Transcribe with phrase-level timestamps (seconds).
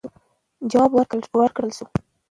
[0.71, 0.91] ځواب
[1.37, 1.85] ورکړل سو.